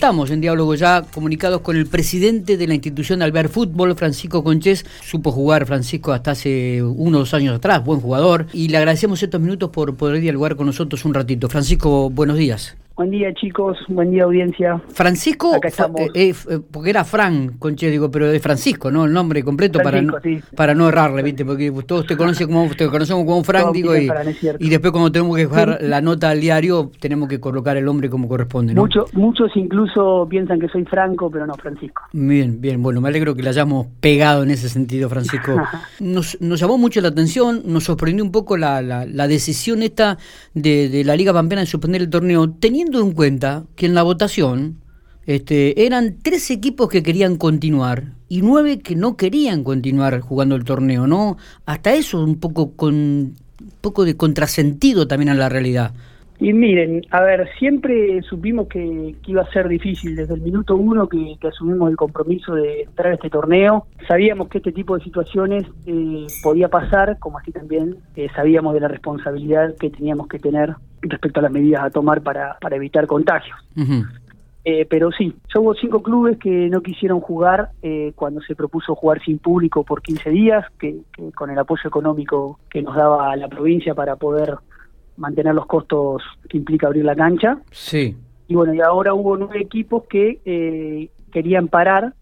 Estamos 0.00 0.30
en 0.30 0.40
diálogo 0.40 0.74
ya 0.74 1.02
comunicados 1.02 1.60
con 1.60 1.76
el 1.76 1.86
presidente 1.86 2.56
de 2.56 2.66
la 2.66 2.72
institución 2.72 3.20
Albert 3.20 3.52
Fútbol, 3.52 3.94
Francisco 3.94 4.42
Conchés. 4.42 4.86
Supo 5.02 5.30
jugar 5.30 5.66
Francisco 5.66 6.14
hasta 6.14 6.30
hace 6.30 6.82
uno 6.82 7.18
o 7.18 7.20
dos 7.20 7.34
años 7.34 7.54
atrás, 7.54 7.84
buen 7.84 8.00
jugador. 8.00 8.46
Y 8.54 8.68
le 8.68 8.78
agradecemos 8.78 9.22
estos 9.22 9.42
minutos 9.42 9.68
por 9.68 9.94
poder 9.96 10.22
dialogar 10.22 10.56
con 10.56 10.64
nosotros 10.64 11.04
un 11.04 11.12
ratito. 11.12 11.50
Francisco, 11.50 12.08
buenos 12.08 12.38
días. 12.38 12.78
Buen 13.00 13.12
día 13.12 13.32
chicos, 13.32 13.78
buen 13.88 14.10
día 14.10 14.24
audiencia. 14.24 14.78
Francisco, 14.92 15.58
eh, 16.14 16.34
eh, 16.34 16.34
porque 16.70 16.90
era 16.90 17.02
Fran 17.02 17.56
Conche, 17.58 17.90
digo, 17.90 18.10
pero 18.10 18.28
de 18.28 18.38
Francisco, 18.40 18.90
¿no? 18.90 19.06
El 19.06 19.14
nombre 19.14 19.42
completo 19.42 19.78
para, 19.82 20.02
no, 20.02 20.18
para 20.54 20.74
no 20.74 20.86
errarle, 20.86 21.22
¿viste? 21.22 21.46
Porque 21.46 21.72
todos 21.86 22.04
te 22.04 22.14
conocen 22.14 22.48
como, 22.48 22.68
te 22.76 22.88
conocemos 22.88 23.24
como 23.24 23.42
Fran, 23.42 23.72
digo, 23.72 23.96
y, 23.96 24.10
y, 24.58 24.68
después 24.68 24.92
cuando 24.92 25.10
tenemos 25.10 25.34
que 25.34 25.46
dejar 25.46 25.78
la 25.80 26.02
nota 26.02 26.28
al 26.28 26.42
diario, 26.42 26.90
tenemos 27.00 27.30
que 27.30 27.40
colocar 27.40 27.78
el 27.78 27.86
nombre 27.86 28.10
como 28.10 28.28
corresponde, 28.28 28.74
¿no? 28.74 28.86
muchos 29.14 29.50
incluso 29.56 30.26
piensan 30.28 30.60
que 30.60 30.68
soy 30.68 30.84
Franco, 30.84 31.30
pero 31.30 31.46
no, 31.46 31.54
Francisco. 31.54 32.02
Bien, 32.12 32.60
bien, 32.60 32.82
bueno, 32.82 33.00
me 33.00 33.08
alegro 33.08 33.34
que 33.34 33.42
le 33.42 33.48
hayamos 33.48 33.86
pegado 34.02 34.42
en 34.42 34.50
ese 34.50 34.68
sentido, 34.68 35.08
Francisco. 35.08 35.56
Nos, 36.00 36.38
nos 36.42 36.60
llamó 36.60 36.76
mucho 36.76 37.00
la 37.00 37.08
atención, 37.08 37.62
nos 37.64 37.84
sorprendió 37.84 38.22
un 38.24 38.32
poco 38.32 38.58
la, 38.58 38.82
la, 38.82 39.28
decisión 39.28 39.82
esta 39.82 40.18
de, 40.54 40.88
de 40.88 41.04
la 41.04 41.14
Liga 41.14 41.32
Pampeana 41.32 41.60
de 41.60 41.66
suspender 41.66 42.02
el 42.02 42.10
torneo, 42.10 42.50
teniendo 42.50 42.89
en 42.98 43.12
cuenta 43.12 43.64
que 43.76 43.86
en 43.86 43.94
la 43.94 44.02
votación 44.02 44.80
este, 45.26 45.86
eran 45.86 46.16
tres 46.22 46.50
equipos 46.50 46.88
que 46.88 47.02
querían 47.02 47.36
continuar 47.36 48.14
y 48.28 48.42
nueve 48.42 48.80
que 48.80 48.96
no 48.96 49.16
querían 49.16 49.62
continuar 49.62 50.18
jugando 50.20 50.56
el 50.56 50.64
torneo, 50.64 51.06
¿no? 51.06 51.36
Hasta 51.66 51.94
eso 51.94 52.22
un 52.22 52.40
poco 52.40 52.72
con 52.72 52.94
un 52.94 53.36
poco 53.80 54.04
de 54.04 54.16
contrasentido 54.16 55.06
también 55.06 55.28
en 55.28 55.38
la 55.38 55.48
realidad. 55.48 55.92
Y 56.40 56.54
miren, 56.54 57.02
a 57.10 57.20
ver, 57.20 57.50
siempre 57.58 58.22
supimos 58.22 58.66
que, 58.66 59.14
iba 59.26 59.42
a 59.42 59.52
ser 59.52 59.68
difícil 59.68 60.16
desde 60.16 60.32
el 60.32 60.40
minuto 60.40 60.74
uno 60.74 61.06
que, 61.06 61.36
asumimos 61.46 61.90
el 61.90 61.96
compromiso 61.98 62.54
de 62.54 62.82
entrar 62.84 63.12
a 63.12 63.14
este 63.16 63.28
torneo. 63.28 63.86
Sabíamos 64.08 64.48
que 64.48 64.58
este 64.58 64.72
tipo 64.72 64.96
de 64.96 65.04
situaciones 65.04 65.64
eh, 65.84 66.26
podía 66.42 66.68
pasar, 66.68 67.18
como 67.18 67.38
así 67.38 67.52
también 67.52 67.96
eh, 68.16 68.28
sabíamos 68.34 68.72
de 68.72 68.80
la 68.80 68.88
responsabilidad 68.88 69.76
que 69.78 69.90
teníamos 69.90 70.28
que 70.28 70.38
tener 70.38 70.76
respecto 71.02 71.40
a 71.40 71.42
las 71.44 71.52
medidas 71.52 71.84
a 71.84 71.90
tomar 71.90 72.22
para, 72.22 72.56
para 72.60 72.76
evitar 72.76 73.06
contagios. 73.06 73.56
Eh, 74.64 74.86
pero 74.90 75.10
sí, 75.10 75.34
ya 75.52 75.60
hubo 75.60 75.74
cinco 75.74 76.02
clubes 76.02 76.38
que 76.38 76.68
no 76.68 76.82
quisieron 76.82 77.20
jugar 77.20 77.70
cuando 78.14 78.42
se 78.42 78.54
propuso 78.54 78.94
jugar 78.94 79.22
sin 79.22 79.38
público 79.38 79.84
por 79.84 80.02
15 80.02 80.30
días, 80.30 80.66
que, 80.78 80.98
con 81.34 81.50
el 81.50 81.58
apoyo 81.58 81.88
económico 81.88 82.58
que 82.68 82.82
nos 82.82 82.94
daba 82.94 83.34
la 83.36 83.48
provincia 83.48 83.94
para 83.94 84.16
poder 84.16 84.56
mantener 85.20 85.54
los 85.54 85.66
costos 85.66 86.22
que 86.48 86.56
implica 86.56 86.88
abrir 86.88 87.04
la 87.04 87.14
cancha. 87.14 87.58
Sí. 87.70 88.16
Y 88.48 88.54
bueno, 88.54 88.74
y 88.74 88.80
ahora 88.80 89.14
hubo 89.14 89.36
nueve 89.36 89.60
equipos 89.60 90.04
que 90.08 90.40
eh, 90.44 91.10
querían 91.30 91.68
parar 91.68 92.14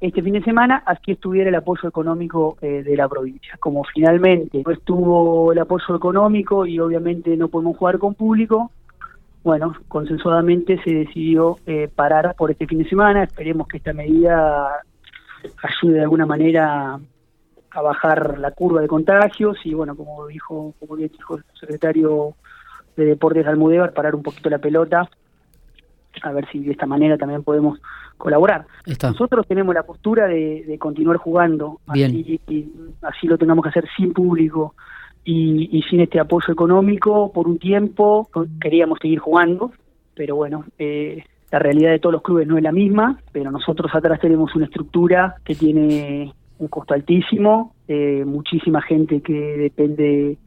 este 0.00 0.22
fin 0.22 0.34
de 0.34 0.42
semana, 0.42 0.82
así 0.86 1.12
estuviera 1.12 1.48
el 1.48 1.54
apoyo 1.54 1.88
económico 1.88 2.56
eh, 2.60 2.82
de 2.82 2.96
la 2.96 3.08
provincia. 3.08 3.56
Como 3.58 3.84
finalmente 3.84 4.62
no 4.64 4.72
estuvo 4.72 5.52
el 5.52 5.58
apoyo 5.58 5.96
económico 5.96 6.66
y 6.66 6.78
obviamente 6.78 7.36
no 7.36 7.48
podemos 7.48 7.76
jugar 7.76 7.98
con 7.98 8.14
público, 8.14 8.70
bueno, 9.44 9.74
consensuadamente 9.88 10.82
se 10.82 10.90
decidió 10.90 11.58
eh, 11.66 11.88
parar 11.94 12.34
por 12.34 12.50
este 12.50 12.66
fin 12.66 12.78
de 12.78 12.88
semana. 12.88 13.24
Esperemos 13.24 13.68
que 13.68 13.76
esta 13.76 13.92
medida 13.92 14.82
ayude 15.62 15.96
de 15.96 16.00
alguna 16.00 16.24
manera 16.24 16.98
a 17.70 17.82
bajar 17.82 18.38
la 18.38 18.52
curva 18.52 18.80
de 18.80 18.88
contagios 18.88 19.58
y 19.64 19.74
bueno, 19.74 19.96
como 19.96 20.26
dijo, 20.28 20.74
como 20.80 20.96
bien 20.96 21.10
dijo 21.12 21.36
el 21.36 21.44
secretario 21.60 22.34
de 22.96 23.04
Deportes 23.04 23.44
de 23.44 23.50
Almudévar, 23.50 23.92
parar 23.92 24.14
un 24.14 24.22
poquito 24.22 24.48
la 24.48 24.58
pelota, 24.58 25.10
a 26.22 26.32
ver 26.32 26.46
si 26.50 26.60
de 26.60 26.72
esta 26.72 26.86
manera 26.86 27.16
también 27.16 27.42
podemos 27.42 27.80
colaborar. 28.16 28.66
Nosotros 29.02 29.46
tenemos 29.46 29.74
la 29.74 29.82
postura 29.82 30.26
de, 30.26 30.76
continuar 30.78 31.16
jugando, 31.16 31.80
Así, 31.86 32.40
y, 32.48 32.72
así 33.02 33.26
lo 33.26 33.38
tengamos 33.38 33.62
que 33.62 33.70
hacer 33.70 33.84
sin 33.96 34.12
público 34.12 34.74
y, 35.24 35.82
sin 35.88 36.00
este 36.00 36.20
apoyo 36.20 36.52
económico 36.52 37.32
por 37.32 37.48
un 37.48 37.58
tiempo, 37.58 38.28
queríamos 38.60 38.98
seguir 39.00 39.18
jugando, 39.18 39.72
pero 40.14 40.36
bueno, 40.36 40.64
eh, 40.78 41.24
la 41.50 41.58
realidad 41.58 41.90
de 41.90 41.98
todos 41.98 42.12
los 42.12 42.22
clubes 42.22 42.46
no 42.46 42.56
es 42.56 42.62
la 42.62 42.72
misma, 42.72 43.18
pero 43.32 43.50
nosotros 43.50 43.90
atrás 43.94 44.20
tenemos 44.20 44.54
una 44.54 44.66
estructura 44.66 45.36
que 45.44 45.54
tiene 45.54 46.32
un 46.58 46.68
costo 46.68 46.94
altísimo, 46.94 47.74
eh, 47.88 48.24
muchísima 48.26 48.82
gente 48.82 49.20
que 49.20 49.56
depende 49.56 50.38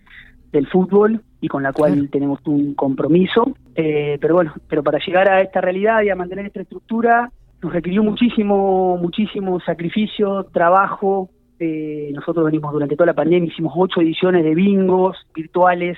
del 0.52 0.68
fútbol 0.68 1.22
y 1.42 1.48
con 1.48 1.64
la 1.64 1.74
cual 1.74 2.10
tenemos 2.10 2.40
un 2.46 2.74
compromiso. 2.74 3.56
Eh, 3.76 4.18
pero 4.20 4.36
bueno, 4.36 4.54
pero 4.68 4.84
para 4.84 5.00
llegar 5.00 5.30
a 5.30 5.42
esta 5.42 5.62
realidad 5.62 6.02
y 6.02 6.10
a 6.10 6.16
mantener 6.16 6.48
esta 6.48 6.62
estructura 6.62 7.32
nos 7.62 7.74
requirió 7.74 8.04
muchísimo, 8.04 8.98
muchísimo 8.98 9.60
sacrificio, 9.62 10.44
trabajo. 10.46 11.30
Eh, 11.60 12.12
nosotros 12.14 12.46
venimos 12.46 12.72
durante 12.72 12.96
toda 12.96 13.08
la 13.08 13.14
pandemia, 13.14 13.52
hicimos 13.52 13.74
ocho 13.76 14.02
ediciones 14.02 14.44
de 14.44 14.54
bingos 14.54 15.18
virtuales, 15.34 15.98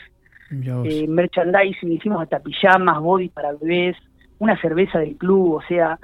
eh, 0.52 1.06
merchandising, 1.08 1.92
hicimos 1.92 2.22
hasta 2.22 2.40
pijamas, 2.40 3.00
body 3.00 3.30
para 3.30 3.54
bebés, 3.54 3.98
una 4.40 4.60
cerveza 4.62 5.00
del 5.00 5.18
club, 5.18 5.56
o 5.56 5.62
sea, 5.68 6.00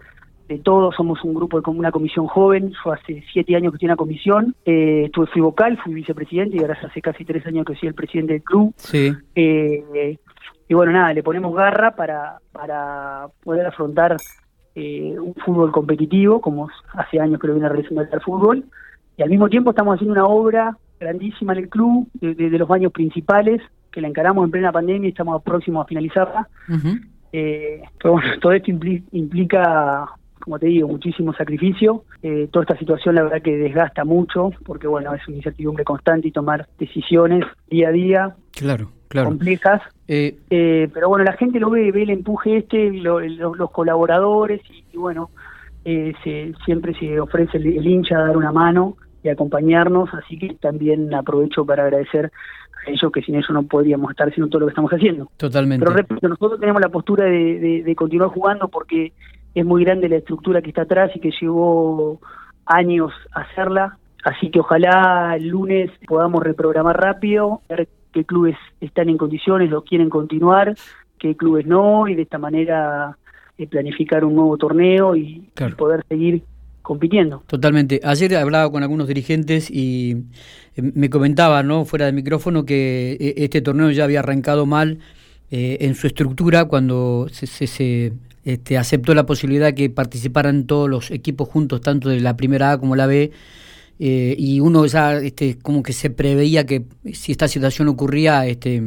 de 0.47 0.59
todos, 0.59 0.95
somos 0.95 1.23
un 1.23 1.33
grupo 1.33 1.59
de 1.59 1.69
una 1.72 1.91
comisión 1.91 2.28
joven, 2.28 2.72
yo 2.72 2.91
hace 2.91 3.23
siete 3.31 3.56
años 3.56 3.72
que 3.72 3.78
estoy 3.78 3.88
en 3.88 3.91
la 3.91 3.95
comisión, 3.95 4.56
eh, 4.66 5.03
estuve, 5.06 5.28
fui 5.28 5.41
vocal, 5.41 5.78
fui 5.83 5.94
vicepresidente 5.94 6.57
y 6.57 6.59
ahora 6.59 6.78
hace 6.81 7.01
casi 7.01 7.25
tres 7.25 7.45
años 7.47 7.66
que 7.66 7.75
soy 7.75 7.89
el 7.89 7.95
presidente 7.95 8.33
del 8.33 8.44
club. 8.44 8.73
Sí. 8.78 9.11
Eh, 9.34 10.17
y 10.67 10.73
bueno, 10.73 10.91
nada, 10.91 11.13
le 11.13 11.23
ponemos 11.23 11.55
garra 11.55 11.95
para, 11.95 12.38
para 12.51 13.28
poder 13.44 13.66
afrontar 13.66 14.17
eh, 14.75 15.16
un 15.17 15.34
fútbol 15.35 15.72
competitivo, 15.72 16.41
como 16.41 16.69
hace 16.94 17.19
años 17.19 17.39
que 17.39 17.47
lo 17.47 17.53
viene 17.53 17.69
realizando 17.69 18.01
el 18.01 18.22
fútbol, 18.22 18.66
y 19.17 19.23
al 19.23 19.29
mismo 19.29 19.50
tiempo 19.50 19.72
estamos 19.72 19.95
haciendo 19.95 20.13
una 20.13 20.25
obra 20.25 20.78
grandísima 21.00 21.53
en 21.53 21.59
el 21.59 21.69
club, 21.69 22.07
de, 22.22 22.50
los 22.50 22.67
baños 22.67 22.91
principales, 22.91 23.61
que 23.91 24.01
la 24.01 24.07
encaramos 24.07 24.45
en 24.45 24.51
plena 24.51 24.72
pandemia 24.72 25.07
y 25.07 25.11
estamos 25.11 25.41
próximos 25.41 25.85
a 25.85 25.88
finalizarla. 25.88 26.47
pero 27.31 28.13
bueno, 28.13 28.28
todo 28.41 28.51
esto 28.51 28.72
implica 29.11 30.07
como 30.45 30.59
te 30.59 30.67
digo, 30.67 30.88
muchísimo 30.88 31.33
sacrificio. 31.33 32.03
Eh, 32.22 32.47
toda 32.51 32.66
esta 32.66 32.78
situación 32.78 33.16
la 33.16 33.23
verdad 33.23 33.41
que 33.41 33.57
desgasta 33.57 34.06
mucho, 34.06 34.51
porque 34.63 34.85
bueno, 34.85 35.11
es 35.16 35.28
una 35.28 35.38
incertidumbre 35.38 35.83
constante 35.83 36.28
y 36.28 36.31
tomar 36.31 36.67
decisiones 36.78 37.44
día 37.67 37.89
a 37.89 37.91
día. 37.91 38.35
Claro, 38.51 38.91
claro. 39.07 39.29
Complejas. 39.29 39.81
Eh, 40.07 40.35
eh, 40.51 40.88
pero 40.94 41.09
bueno, 41.09 41.25
la 41.25 41.34
gente 41.34 41.59
lo 41.59 41.72
ve, 41.72 41.91
ve 41.91 42.03
el 42.03 42.11
empuje 42.11 42.57
este, 42.57 42.91
los 42.91 43.72
colaboradores 43.72 44.61
y, 44.94 44.95
bueno, 44.95 45.31
se, 45.84 46.53
siempre 46.63 46.94
se 46.94 47.19
ofrece 47.19 47.57
el, 47.57 47.88
hincha 47.88 48.19
a 48.19 48.28
dar 48.28 48.38
una 48.38 48.51
mano 48.51 48.97
y 49.23 49.29
acompañarnos, 49.29 50.13
así 50.13 50.38
que 50.38 50.53
también 50.61 51.11
aprovecho 51.16 51.66
para 51.66 51.85
agradecer 51.85 52.31
a 52.85 52.91
ellos 52.91 53.11
que 53.11 53.23
sin 53.23 53.34
eso 53.34 53.51
no 53.51 53.63
podríamos 53.63 54.11
estar 54.11 54.28
haciendo 54.28 54.47
todo 54.47 54.59
lo 54.59 54.66
que 54.67 54.73
estamos 54.73 54.91
haciendo. 54.91 55.28
Totalmente. 55.38 55.84
Pero 55.84 55.97
repito, 55.97 56.28
nosotros 56.28 56.59
tenemos 56.59 56.84
la 56.84 56.89
postura 56.89 57.25
de 57.25 57.95
continuar 57.97 58.29
jugando 58.29 58.67
porque 58.67 59.11
es 59.55 59.66
muy 59.66 59.83
grande 59.83 60.09
la 60.09 60.17
estructura 60.17 60.61
que 60.61 60.69
está 60.69 60.83
atrás 60.83 61.11
y 61.16 61.19
que 61.19 61.31
llevó 61.41 62.19
años 62.66 63.11
hacerla. 63.33 63.97
Así 64.23 64.51
que 64.51 64.59
ojalá 64.59 65.35
el 65.38 65.47
lunes 65.47 65.91
podamos 66.07 66.43
reprogramar 66.43 66.99
rápido, 66.99 67.61
ver 67.69 67.88
qué 68.11 68.25
clubes 68.25 68.57
están 68.81 69.09
en 69.09 69.17
condiciones, 69.17 69.69
lo 69.69 69.83
quieren 69.83 70.09
continuar, 70.09 70.75
qué 71.19 71.35
clubes 71.35 71.66
no, 71.66 72.07
y 72.07 72.16
de 72.16 72.23
esta 72.23 72.38
manera 72.38 73.17
eh, 73.57 73.67
planificar 73.67 74.25
un 74.25 74.35
nuevo 74.35 74.57
torneo 74.57 75.16
y, 75.16 75.47
poder 75.77 76.03
seguir 76.09 76.43
compitiendo. 76.81 77.43
Totalmente. 77.47 78.01
Ayer 78.03 78.35
hablaba 78.35 78.69
con 78.72 78.83
algunos 78.83 79.07
dirigentes 79.07 79.72
y 79.72 80.25
eh, 80.75 80.81
me 80.81 81.09
comentaban, 81.09 81.67
¿no? 81.67 81.85
fuera 81.85 82.07
de 82.07 82.11
micrófono, 82.11 82.66
que 82.66 83.13
eh, 83.13 83.33
este 83.37 83.61
torneo 83.61 83.91
ya 83.91 84.03
había 84.03 84.19
arrancado 84.19 84.66
mal 84.66 84.99
en 85.57 85.95
su 85.95 86.07
estructura 86.07 86.66
cuando 86.66 87.27
se, 87.31 87.47
se, 87.47 88.11
este, 88.45 88.78
aceptó 88.78 89.16
la 89.16 89.25
posibilidad 89.25 89.73
que 89.73 89.89
participaran 89.89 90.67
todos 90.67 90.87
los 90.87 91.11
equipos 91.11 91.49
juntos, 91.49 91.81
tanto 91.81 92.09
de 92.09 92.22
la 92.22 92.37
primera 92.37 92.72
A 92.72 92.78
como 92.78 92.96
la 92.96 93.08
B, 93.08 93.31
eh, 93.99 94.35
y 94.37 94.59
uno 94.59 94.85
ya 94.85 95.17
este, 95.17 95.58
como 95.58 95.81
que 95.81 95.93
se 95.93 96.11
preveía 96.11 96.66
que 96.66 96.84
si 97.11 97.31
esta 97.31 97.47
situación 97.47 97.87
ocurría, 97.87 98.46
este, 98.46 98.84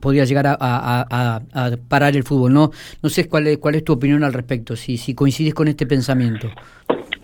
podría 0.00 0.24
llegar 0.24 0.46
a, 0.46 1.42
parar 1.88 2.14
el 2.14 2.24
fútbol. 2.24 2.52
No, 2.52 2.70
no 3.02 3.08
sé 3.08 3.26
cuál 3.26 3.46
es, 3.46 3.58
cuál 3.58 3.76
es 3.76 3.84
tu 3.84 3.94
opinión 3.94 4.22
al 4.22 4.34
respecto, 4.34 4.76
si, 4.76 4.98
si 4.98 5.14
coincides 5.14 5.54
con 5.54 5.68
este 5.68 5.86
pensamiento. 5.86 6.48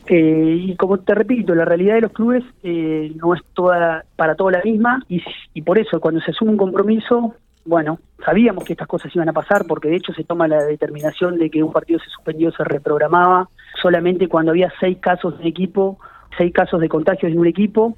Eh, 0.09 0.67
y 0.69 0.77
como 0.77 0.99
te 0.99 1.15
repito, 1.15 1.55
la 1.55 1.65
realidad 1.65 1.97
de 1.97 2.01
los 2.03 2.13
clubes 2.13 2.45
eh, 2.63 3.13
no 3.17 3.35
es 3.35 3.43
toda 3.55 4.05
para 4.15 4.37
toda 4.37 4.53
la 4.53 4.63
misma 4.63 5.05
y, 5.09 5.21
y 5.53 5.63
por 5.63 5.79
eso 5.79 6.01
cuando 6.01 6.21
se 6.21 6.31
asume 6.31 6.53
un 6.53 6.57
compromiso 6.57 7.35
bueno, 7.67 7.99
sabíamos 8.25 8.65
que 8.65 8.73
estas 8.73 8.89
cosas 8.89 9.15
iban 9.15 9.29
a 9.29 9.33
pasar 9.33 9.67
porque 9.67 9.89
de 9.89 9.97
hecho 9.97 10.13
se 10.13 10.25
toma 10.25 10.49
la 10.49 10.63
determinación 10.63 11.39
de 11.39 11.51
que 11.51 11.63
un 11.63 11.73
partido 11.73 11.99
se 11.99 12.11
suspendió, 12.11 12.51
se 12.53 12.65
reprogramaba. 12.65 13.49
Solamente 13.83 14.29
cuando 14.29 14.53
había 14.53 14.73
seis 14.81 14.99
casos 14.99 15.39
de 15.39 15.49
equipo, 15.49 15.99
seis 16.39 16.53
casos 16.53 16.81
de 16.81 16.89
contagios 16.89 17.33
en 17.33 17.39
un 17.39 17.47
equipo, 17.47 17.95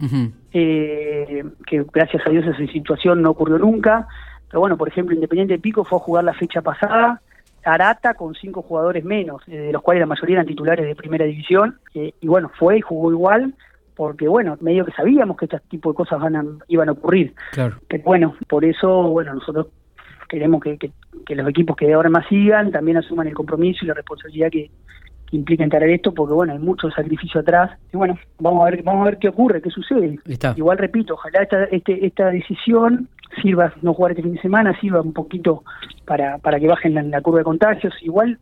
eh, 0.52 1.44
que 1.66 1.84
gracias 1.92 2.26
a 2.26 2.30
Dios 2.30 2.46
esa 2.46 2.72
situación 2.72 3.22
no 3.22 3.30
ocurrió 3.30 3.58
nunca. 3.58 4.08
Pero 4.48 4.60
bueno, 4.60 4.76
por 4.76 4.88
ejemplo, 4.88 5.14
Independiente 5.14 5.54
de 5.54 5.60
Pico 5.60 5.84
fue 5.84 5.98
a 5.98 6.02
jugar 6.02 6.24
la 6.24 6.34
fecha 6.34 6.62
pasada. 6.62 7.20
Arata 7.64 8.14
con 8.14 8.34
cinco 8.34 8.62
jugadores 8.62 9.04
menos, 9.04 9.42
eh, 9.46 9.58
de 9.58 9.72
los 9.72 9.82
cuales 9.82 10.00
la 10.00 10.06
mayoría 10.06 10.36
eran 10.36 10.46
titulares 10.46 10.86
de 10.86 10.94
primera 10.94 11.26
división, 11.26 11.78
eh, 11.94 12.14
y 12.18 12.26
bueno, 12.26 12.50
fue 12.58 12.78
y 12.78 12.80
jugó 12.80 13.10
igual, 13.10 13.52
porque 13.98 14.28
bueno, 14.28 14.56
medio 14.60 14.84
que 14.84 14.92
sabíamos 14.92 15.36
que 15.36 15.46
este 15.46 15.58
tipo 15.68 15.90
de 15.90 15.96
cosas 15.96 16.20
van 16.20 16.36
a, 16.36 16.44
iban 16.68 16.88
a 16.88 16.92
ocurrir. 16.92 17.34
Claro. 17.50 17.78
Pero 17.88 18.04
bueno, 18.04 18.36
por 18.48 18.64
eso, 18.64 19.02
bueno, 19.10 19.34
nosotros 19.34 19.66
queremos 20.28 20.62
que, 20.62 20.78
que, 20.78 21.34
los 21.34 21.48
equipos 21.48 21.76
que 21.76 21.92
ahora 21.92 22.08
más 22.08 22.24
sigan 22.28 22.70
también 22.70 22.98
asuman 22.98 23.26
el 23.26 23.34
compromiso 23.34 23.84
y 23.84 23.88
la 23.88 23.94
responsabilidad 23.94 24.50
que, 24.50 24.70
implica 25.30 25.62
encarar 25.62 25.90
esto 25.90 26.14
porque 26.14 26.32
bueno 26.32 26.54
hay 26.54 26.58
mucho 26.58 26.90
sacrificio 26.90 27.42
atrás 27.42 27.78
y 27.92 27.98
bueno 27.98 28.18
vamos 28.38 28.62
a 28.62 28.70
ver 28.70 28.82
vamos 28.82 29.02
a 29.02 29.10
ver 29.10 29.18
qué 29.18 29.28
ocurre 29.28 29.60
qué 29.60 29.68
sucede 29.68 30.18
igual 30.56 30.78
repito 30.78 31.12
ojalá 31.12 31.42
esta 31.42 31.64
este, 31.64 32.06
esta 32.06 32.30
decisión 32.30 33.10
sirva 33.42 33.74
no 33.82 33.92
jugar 33.92 34.12
este 34.12 34.22
fin 34.22 34.32
de 34.32 34.40
semana 34.40 34.80
sirva 34.80 35.02
un 35.02 35.12
poquito 35.12 35.64
para 36.06 36.38
para 36.38 36.58
que 36.58 36.66
bajen 36.66 36.94
la, 36.94 37.02
la 37.02 37.20
curva 37.20 37.40
de 37.40 37.44
contagios 37.44 37.92
igual 38.00 38.38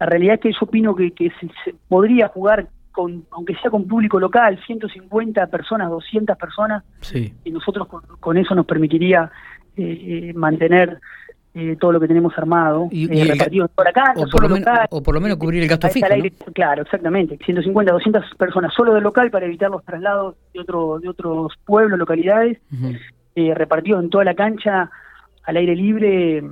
la 0.00 0.06
realidad 0.06 0.36
es 0.36 0.40
que 0.40 0.52
yo 0.52 0.58
opino 0.62 0.96
que, 0.96 1.10
que 1.10 1.30
se, 1.38 1.74
podría 1.86 2.28
jugar 2.28 2.68
con, 2.96 3.26
aunque 3.30 3.54
sea 3.56 3.70
con 3.70 3.86
público 3.86 4.18
local, 4.18 4.58
150 4.66 5.48
personas, 5.48 5.90
200 5.90 6.34
personas, 6.38 6.82
y 7.44 7.50
nosotros 7.50 7.88
con, 8.18 8.38
eso 8.38 8.54
nos 8.54 8.64
permitiría 8.64 9.30
eh, 9.76 10.30
eh, 10.30 10.32
mantener 10.32 10.98
eh, 11.52 11.76
todo 11.78 11.92
lo 11.92 12.00
que 12.00 12.08
tenemos 12.08 12.32
armado 12.38 12.88
y, 12.90 13.06
repartido 13.06 13.68
por 13.68 13.86
acá, 13.86 14.14
o, 14.16 14.26
por 14.26 14.44
lo 14.44 14.48
menos, 14.48 14.68
o 14.88 15.02
por 15.02 15.14
lo 15.14 15.20
menos 15.20 15.36
cubrir 15.36 15.62
el 15.62 15.68
gasto 15.68 15.90
fijo. 15.90 16.06
Claro, 16.54 16.84
exactamente, 16.84 17.38
150, 17.44 17.92
200 17.92 18.24
personas 18.38 18.72
solo 18.74 18.94
del 18.94 19.02
local 19.02 19.30
para 19.30 19.44
evitar 19.44 19.70
los 19.70 19.84
traslados 19.84 20.36
de, 20.54 20.60
otro, 20.60 20.98
de 20.98 21.10
otros 21.10 21.52
pueblos, 21.66 21.98
localidades, 21.98 22.56
repartidos 23.34 24.02
en 24.04 24.08
toda 24.08 24.24
la 24.24 24.34
cancha 24.34 24.90
al 25.44 25.56
aire 25.58 25.76
libre. 25.76 26.42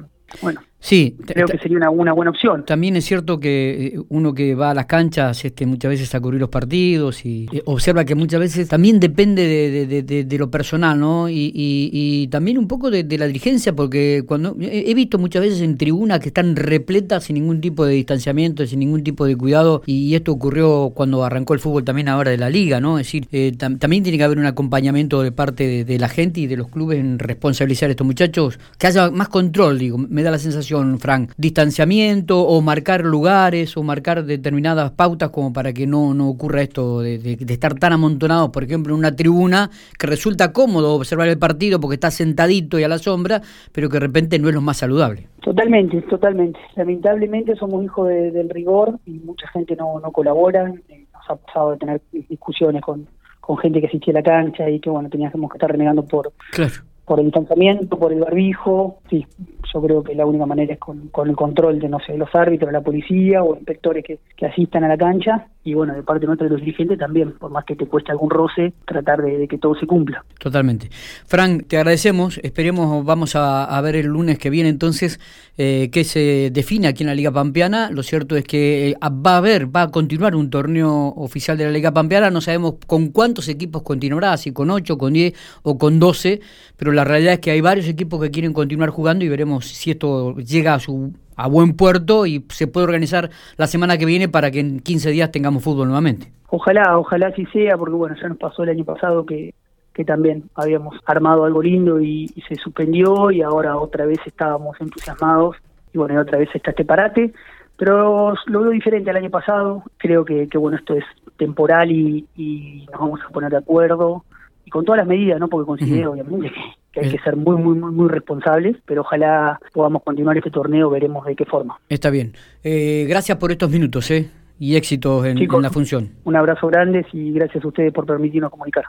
Bueno, 0.42 0.60
Sí, 0.84 1.16
creo 1.24 1.46
que 1.46 1.56
sería 1.56 1.78
una, 1.78 1.88
una, 1.88 2.12
buena 2.12 2.30
opción. 2.30 2.66
También 2.66 2.94
es 2.96 3.06
cierto 3.06 3.40
que 3.40 3.94
eh, 3.94 4.00
uno 4.10 4.34
que 4.34 4.54
va 4.54 4.72
a 4.72 4.74
las 4.74 4.84
canchas 4.84 5.42
este, 5.42 5.64
muchas 5.64 5.88
veces 5.88 6.14
a 6.14 6.20
cubrir 6.20 6.38
los 6.38 6.50
partidos 6.50 7.24
y 7.24 7.46
eh, 7.52 7.62
observa 7.64 8.04
que 8.04 8.14
muchas 8.14 8.38
veces 8.38 8.68
también 8.68 9.00
depende 9.00 9.46
de, 9.46 10.38
lo 10.38 10.50
personal, 10.50 11.00
¿no? 11.00 11.30
Y, 11.30 12.28
también 12.30 12.58
un 12.58 12.68
poco 12.68 12.90
de, 12.90 13.02
la 13.16 13.26
dirigencia, 13.26 13.74
porque 13.74 14.24
cuando 14.26 14.58
he 14.60 14.92
visto 14.92 15.18
muchas 15.18 15.40
veces 15.40 15.62
en 15.62 15.78
tribunas 15.78 16.20
que 16.20 16.28
están 16.28 16.54
repletas 16.54 17.24
sin 17.24 17.36
ningún 17.36 17.62
tipo 17.62 17.86
de 17.86 17.94
distanciamiento, 17.94 18.66
sin 18.66 18.80
ningún 18.80 19.02
tipo 19.02 19.24
de 19.24 19.36
cuidado, 19.36 19.80
y 19.86 20.14
esto 20.14 20.32
ocurrió 20.32 20.92
cuando 20.94 21.24
arrancó 21.24 21.54
el 21.54 21.60
fútbol 21.60 21.84
también 21.84 22.10
ahora 22.10 22.30
de 22.30 22.36
la 22.36 22.50
liga, 22.50 22.78
¿no? 22.80 22.98
Es 22.98 23.06
decir, 23.06 23.26
eh, 23.32 23.52
también 23.56 24.02
tiene 24.02 24.18
que 24.18 24.24
haber 24.24 24.36
un 24.36 24.44
acompañamiento 24.44 25.22
de 25.22 25.32
parte 25.32 25.86
de, 25.86 25.98
la 25.98 26.10
gente 26.10 26.40
y 26.40 26.46
de 26.46 26.58
los 26.58 26.68
clubes 26.68 26.98
en 26.98 27.18
responsabilizar 27.18 27.88
a 27.88 27.92
estos 27.92 28.06
muchachos, 28.06 28.58
que 28.76 28.86
haya 28.86 29.10
más 29.10 29.30
control, 29.30 29.78
digo, 29.78 29.96
me 29.96 30.22
da 30.22 30.30
la 30.30 30.38
sensación 30.38 30.73
Frank? 30.98 31.32
¿Distanciamiento 31.36 32.42
o 32.42 32.60
marcar 32.60 33.04
lugares 33.04 33.76
o 33.76 33.82
marcar 33.82 34.24
determinadas 34.24 34.90
pautas 34.92 35.30
como 35.30 35.52
para 35.52 35.72
que 35.72 35.86
no, 35.86 36.14
no 36.14 36.28
ocurra 36.28 36.62
esto 36.62 37.00
de, 37.00 37.36
estar 37.48 37.74
tan 37.74 37.92
amontonados, 37.92 38.50
por 38.50 38.64
ejemplo, 38.64 38.94
en 38.94 38.98
una 38.98 39.14
tribuna 39.14 39.70
que 39.98 40.06
resulta 40.06 40.52
cómodo 40.52 40.94
observar 40.94 41.28
el 41.28 41.38
partido 41.38 41.80
porque 41.80 41.94
está 41.94 42.10
sentadito 42.10 42.78
y 42.78 42.84
a 42.84 42.88
la 42.88 42.98
sombra, 42.98 43.40
pero 43.72 43.88
que 43.88 43.94
de 43.94 44.00
repente 44.00 44.38
no 44.38 44.48
es 44.48 44.54
lo 44.54 44.60
más 44.60 44.78
saludable? 44.78 45.28
Totalmente, 45.42 46.00
totalmente. 46.02 46.58
Lamentablemente 46.76 47.54
somos 47.56 47.84
hijos 47.84 48.08
del 48.08 48.48
rigor 48.50 48.98
y 49.06 49.12
mucha 49.12 49.46
gente 49.48 49.76
no, 49.76 50.00
no 50.00 50.10
colabora. 50.10 50.72
Eh, 50.88 51.06
nos 51.12 51.30
ha 51.30 51.36
pasado 51.36 51.72
de 51.72 51.76
tener 51.78 52.00
discusiones 52.28 52.82
con, 52.82 53.06
con 53.40 53.58
gente 53.58 53.80
que 53.80 53.86
asistía 53.86 54.12
a 54.12 54.18
la 54.18 54.22
cancha 54.22 54.68
y 54.68 54.80
que 54.80 54.90
bueno 54.90 55.08
teníamos 55.08 55.50
que 55.50 55.56
estar 55.56 55.70
renegando 55.70 56.04
por 56.04 56.32
claro 56.50 56.93
por 57.04 57.18
el 57.18 57.26
distanciamiento, 57.26 57.98
por 57.98 58.12
el 58.12 58.20
barbijo, 58.20 58.98
sí, 59.10 59.26
yo 59.72 59.82
creo 59.82 60.02
que 60.02 60.14
la 60.14 60.26
única 60.26 60.46
manera 60.46 60.74
es 60.74 60.78
con, 60.78 61.08
con 61.08 61.28
el 61.28 61.36
control 61.36 61.78
de, 61.78 61.88
no 61.88 61.98
sé, 62.00 62.16
los 62.16 62.34
árbitros, 62.34 62.72
la 62.72 62.80
policía 62.80 63.42
o 63.42 63.56
inspectores 63.56 64.04
que, 64.04 64.18
que 64.36 64.46
asistan 64.46 64.84
a 64.84 64.88
la 64.88 64.96
cancha 64.96 65.48
y 65.64 65.74
bueno, 65.74 65.94
de 65.94 66.02
parte 66.02 66.26
nuestra 66.26 66.46
de 66.46 66.52
los 66.52 66.60
dirigentes 66.60 66.98
también, 66.98 67.32
por 67.32 67.50
más 67.50 67.64
que 67.64 67.74
te 67.74 67.86
cueste 67.86 68.12
algún 68.12 68.30
roce, 68.30 68.74
tratar 68.84 69.22
de, 69.22 69.48
que 69.48 69.58
todo 69.58 69.74
se 69.74 69.86
cumpla. 69.86 70.24
Totalmente. 70.44 70.90
Frank, 71.24 71.68
te 71.68 71.78
agradecemos, 71.78 72.38
esperemos, 72.42 73.02
vamos 73.02 73.34
a, 73.34 73.80
ver 73.80 73.96
el 73.96 74.08
lunes 74.08 74.38
que 74.38 74.50
viene 74.50 74.68
entonces 74.68 75.18
eh, 75.56 75.88
qué 75.90 76.04
se 76.04 76.50
define 76.52 76.86
aquí 76.86 77.02
en 77.02 77.06
la 77.06 77.14
Liga 77.14 77.30
Pampeana, 77.30 77.88
lo 77.90 78.02
cierto 78.02 78.36
es 78.36 78.44
que 78.44 78.90
eh, 78.90 78.96
va 79.00 79.36
a 79.36 79.36
haber, 79.38 79.74
va 79.74 79.80
a 79.80 79.90
continuar 79.90 80.36
un 80.36 80.50
torneo 80.50 81.14
oficial 81.16 81.56
de 81.56 81.64
la 81.64 81.70
Liga 81.70 81.92
Pampeana, 81.92 82.30
no 82.30 82.42
sabemos 82.42 82.74
con 82.86 83.08
cuántos 83.08 83.48
equipos 83.48 83.80
continuará, 83.84 84.36
si 84.36 84.52
con 84.52 84.70
8, 84.70 84.98
con 84.98 85.14
10 85.14 85.32
o 85.62 85.78
con 85.78 85.98
12, 85.98 86.42
pero 86.76 86.92
la 86.92 87.04
realidad 87.04 87.32
es 87.32 87.38
que 87.38 87.50
hay 87.50 87.62
varios 87.62 87.88
equipos 87.88 88.20
que 88.20 88.30
quieren 88.30 88.52
continuar 88.52 88.90
jugando 88.90 89.24
y 89.24 89.30
veremos 89.30 89.64
si 89.66 89.92
esto 89.92 90.36
llega 90.36 90.74
a 90.74 90.78
su 90.78 91.14
a 91.36 91.48
buen 91.48 91.74
puerto 91.74 92.26
y 92.26 92.44
se 92.50 92.66
puede 92.66 92.84
organizar 92.84 93.30
la 93.56 93.66
semana 93.66 93.96
que 93.96 94.04
viene 94.04 94.28
para 94.28 94.50
que 94.50 94.60
en 94.60 94.80
15 94.80 95.10
días 95.10 95.32
tengamos 95.32 95.64
fútbol 95.64 95.86
nuevamente. 95.86 96.30
Ojalá, 96.50 96.98
ojalá 96.98 97.28
así 97.28 97.46
sea, 97.46 97.78
porque 97.78 97.94
bueno, 97.94 98.14
ya 98.20 98.28
nos 98.28 98.36
pasó 98.36 98.62
el 98.62 98.68
año 98.68 98.84
pasado 98.84 99.24
que, 99.24 99.54
que 99.94 100.04
también 100.04 100.50
habíamos 100.54 100.96
armado 101.06 101.44
algo 101.44 101.62
lindo 101.62 102.00
y, 102.00 102.28
se 102.48 102.56
suspendió 102.56 103.30
y 103.30 103.40
ahora 103.42 103.76
otra 103.76 104.04
vez 104.04 104.18
estábamos 104.26 104.78
entusiasmados 104.80 105.56
y 105.92 105.98
bueno, 105.98 106.14
y 106.14 106.16
otra 106.18 106.38
vez 106.38 106.48
está 106.52 106.70
este 106.70 106.84
parate, 106.84 107.32
pero 107.76 108.34
lo 108.46 108.60
veo 108.60 108.70
diferente 108.70 109.10
al 109.10 109.16
año 109.16 109.30
pasado, 109.30 109.84
creo 109.96 110.24
que, 110.24 110.48
que 110.48 110.58
bueno, 110.58 110.76
esto 110.76 110.94
es 110.94 111.04
temporal 111.36 111.90
y, 111.90 112.26
y 112.36 112.86
nos 112.90 113.00
vamos 113.00 113.20
a 113.24 113.30
poner 113.30 113.50
de 113.50 113.58
acuerdo 113.58 114.24
y 114.64 114.70
con 114.70 114.84
todas 114.84 114.98
las 114.98 115.06
medidas, 115.06 115.38
¿no? 115.38 115.48
Porque 115.48 115.66
considero 115.66 116.12
obviamente 116.12 116.52
que 116.92 117.00
hay 117.00 117.10
que 117.10 117.18
ser 117.18 117.36
muy, 117.36 117.56
muy, 117.56 117.76
muy, 117.76 117.90
muy 117.90 118.08
responsables, 118.08 118.76
pero 118.86 119.02
ojalá 119.02 119.58
podamos 119.72 120.02
continuar 120.02 120.36
este 120.36 120.50
torneo, 120.50 120.90
veremos 120.90 121.24
de 121.26 121.34
qué 121.34 121.44
forma. 121.44 121.78
Está 121.88 122.10
bien. 122.10 122.32
Eh, 122.62 123.04
gracias 123.08 123.36
por 123.38 123.50
estos 123.50 123.70
minutos, 123.70 124.10
¿eh? 124.10 124.30
Y 124.58 124.76
éxitos 124.76 125.26
en, 125.26 125.38
en 125.38 125.62
la 125.62 125.70
función. 125.70 126.10
Un 126.22 126.36
abrazo 126.36 126.68
grande 126.68 127.04
y 127.12 127.32
gracias 127.32 127.64
a 127.64 127.68
ustedes 127.68 127.92
por 127.92 128.06
permitirnos 128.06 128.50
comunicar. 128.50 128.84